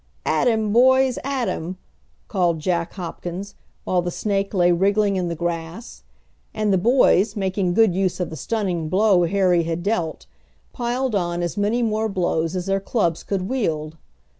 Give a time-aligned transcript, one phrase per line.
[0.25, 1.19] "At him, boys!
[1.23, 1.77] At him!"
[2.27, 3.53] called Jack Hopkins,
[3.83, 6.01] while the snake lay wriggling in the grass;
[6.55, 10.25] and the boys, making good use of the stunning blow Harry had dealt,
[10.73, 13.95] piled on as many more blows as their clubs could wield.